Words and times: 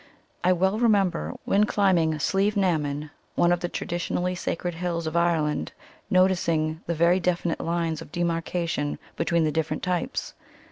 I 0.43 0.51
well 0.51 0.79
remember, 0.79 1.35
when 1.45 1.65
climbing 1.65 2.17
Slieve 2.17 2.57
na 2.57 2.75
mon, 2.79 3.11
one 3.35 3.51
of 3.51 3.59
the 3.59 3.69
traditionally 3.69 4.33
sacred 4.33 4.73
hills 4.73 5.05
of 5.05 5.15
Ireland, 5.15 5.73
noticing 6.09 6.81
the 6.87 6.95
very 6.95 7.19
definite 7.19 7.59
lines 7.61 8.01
of 8.01 8.11
demarcation 8.11 8.97
between 9.15 9.43
the 9.43 9.51
different 9.51 9.83
types. 9.83 10.33